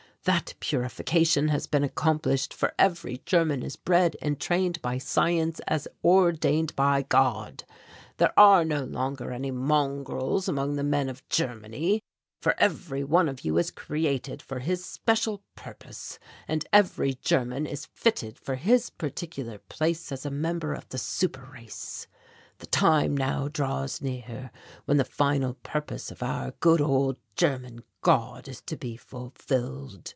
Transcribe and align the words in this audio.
"That 0.25 0.53
purification 0.59 1.47
has 1.47 1.65
been 1.65 1.83
accomplished 1.83 2.53
for 2.53 2.75
every 2.77 3.23
German 3.25 3.63
is 3.63 3.75
bred 3.75 4.15
and 4.21 4.39
trained 4.39 4.79
by 4.79 4.99
science 4.99 5.59
as 5.67 5.87
ordained 6.03 6.75
by 6.75 7.01
God. 7.01 7.63
There 8.17 8.31
are 8.39 8.63
no 8.63 8.83
longer 8.83 9.31
any 9.31 9.49
mongrels 9.49 10.47
among 10.47 10.75
the 10.75 10.83
men 10.83 11.09
of 11.09 11.27
Germany, 11.27 12.03
for 12.39 12.53
every 12.59 13.03
one 13.03 13.27
of 13.27 13.41
you 13.43 13.57
is 13.57 13.71
created 13.71 14.43
for 14.43 14.59
his 14.59 14.85
special 14.85 15.41
purpose 15.55 16.19
and 16.47 16.67
every 16.71 17.15
German 17.15 17.65
is 17.65 17.87
fitted 17.87 18.37
for 18.37 18.53
his 18.57 18.91
particular 18.91 19.57
place 19.57 20.11
as 20.11 20.23
a 20.23 20.29
member 20.29 20.75
of 20.75 20.87
the 20.89 20.99
super 20.99 21.49
race. 21.51 22.05
"The 22.59 22.67
time 22.67 23.17
now 23.17 23.47
draws 23.47 24.03
near 24.03 24.51
when 24.85 24.97
the 24.97 25.03
final 25.03 25.55
purpose 25.63 26.11
of 26.11 26.21
our 26.21 26.51
good 26.59 26.79
old 26.79 27.17
German 27.35 27.81
God 28.03 28.47
is 28.47 28.61
to 28.67 28.77
be 28.77 28.97
fulfilled. 28.97 30.09